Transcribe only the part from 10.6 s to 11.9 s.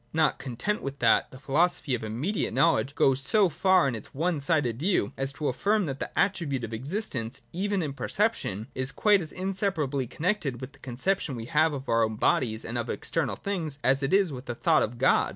the conception we have of